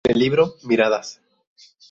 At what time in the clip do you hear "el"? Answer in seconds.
0.15-0.19